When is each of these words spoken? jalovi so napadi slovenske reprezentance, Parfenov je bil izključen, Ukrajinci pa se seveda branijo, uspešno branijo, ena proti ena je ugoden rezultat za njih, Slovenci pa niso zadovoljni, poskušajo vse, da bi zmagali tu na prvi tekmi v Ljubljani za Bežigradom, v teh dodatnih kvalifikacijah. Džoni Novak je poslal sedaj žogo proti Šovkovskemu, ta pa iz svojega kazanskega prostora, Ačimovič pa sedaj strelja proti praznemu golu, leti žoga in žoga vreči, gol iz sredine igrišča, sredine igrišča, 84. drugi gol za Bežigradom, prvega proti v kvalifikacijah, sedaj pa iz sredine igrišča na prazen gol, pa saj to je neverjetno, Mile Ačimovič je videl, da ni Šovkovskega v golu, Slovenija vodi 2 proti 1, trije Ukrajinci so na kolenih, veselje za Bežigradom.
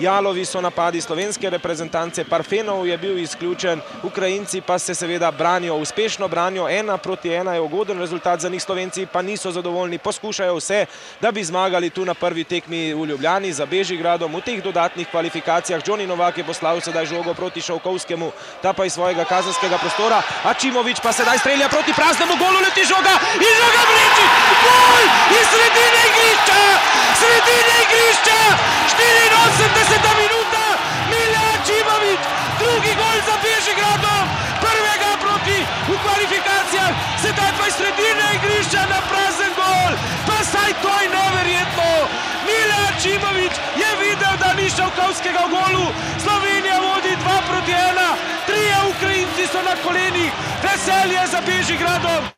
jalovi 0.00 0.44
so 0.44 0.60
napadi 0.60 1.00
slovenske 1.00 1.50
reprezentance, 1.50 2.24
Parfenov 2.24 2.86
je 2.86 2.98
bil 2.98 3.18
izključen, 3.18 3.80
Ukrajinci 4.02 4.60
pa 4.60 4.78
se 4.78 4.94
seveda 4.94 5.30
branijo, 5.30 5.76
uspešno 5.76 6.28
branijo, 6.28 6.68
ena 6.68 6.96
proti 6.96 7.32
ena 7.34 7.54
je 7.54 7.60
ugoden 7.60 7.98
rezultat 7.98 8.40
za 8.40 8.48
njih, 8.48 8.62
Slovenci 8.62 9.06
pa 9.12 9.22
niso 9.22 9.52
zadovoljni, 9.52 9.98
poskušajo 9.98 10.56
vse, 10.56 10.86
da 11.20 11.32
bi 11.32 11.44
zmagali 11.44 11.90
tu 11.90 12.04
na 12.04 12.14
prvi 12.14 12.44
tekmi 12.44 12.94
v 12.94 13.06
Ljubljani 13.06 13.52
za 13.52 13.66
Bežigradom, 13.66 14.34
v 14.34 14.40
teh 14.40 14.62
dodatnih 14.62 15.08
kvalifikacijah. 15.08 15.82
Džoni 15.82 16.06
Novak 16.06 16.38
je 16.38 16.44
poslal 16.44 16.80
sedaj 16.80 17.06
žogo 17.06 17.34
proti 17.34 17.60
Šovkovskemu, 17.60 18.32
ta 18.62 18.72
pa 18.72 18.84
iz 18.84 18.92
svojega 18.92 19.24
kazanskega 19.24 19.78
prostora, 19.78 20.22
Ačimovič 20.44 21.00
pa 21.02 21.12
sedaj 21.12 21.38
strelja 21.38 21.68
proti 21.68 21.92
praznemu 21.92 22.36
golu, 22.38 22.60
leti 22.64 22.84
žoga 22.84 23.14
in 23.36 23.54
žoga 23.60 23.82
vreči, 23.90 24.26
gol 24.64 25.04
iz 25.40 25.46
sredine 25.52 26.02
igrišča, 26.10 26.60
sredine 27.20 27.76
igrišča, 27.84 28.38
84. 28.90 29.19
drugi 32.80 32.96
gol 32.96 33.18
za 33.28 33.36
Bežigradom, 33.44 34.24
prvega 34.64 35.12
proti 35.20 35.58
v 35.88 35.92
kvalifikacijah, 36.00 36.92
sedaj 37.20 37.52
pa 37.60 37.64
iz 37.68 37.76
sredine 37.76 38.26
igrišča 38.40 38.82
na 38.88 39.00
prazen 39.04 39.52
gol, 39.52 39.92
pa 40.24 40.40
saj 40.40 40.72
to 40.80 40.88
je 40.88 41.08
neverjetno, 41.12 41.90
Mile 42.48 42.78
Ačimovič 42.88 43.54
je 43.76 43.90
videl, 44.00 44.34
da 44.40 44.56
ni 44.56 44.64
Šovkovskega 44.72 45.44
v 45.44 45.50
golu, 45.52 45.86
Slovenija 46.24 46.80
vodi 46.80 47.12
2 47.20 47.48
proti 47.48 47.72
1, 47.76 48.48
trije 48.48 48.76
Ukrajinci 48.92 49.44
so 49.52 49.60
na 49.60 49.76
kolenih, 49.84 50.32
veselje 50.64 51.20
za 51.32 51.40
Bežigradom. 51.44 52.22